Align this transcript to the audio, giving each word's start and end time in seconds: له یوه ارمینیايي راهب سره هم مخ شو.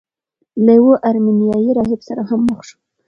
له 0.65 0.71
یوه 0.79 0.95
ارمینیايي 1.09 1.71
راهب 1.77 1.99
سره 2.07 2.21
هم 2.29 2.41
مخ 2.49 2.59
شو. 2.67 2.77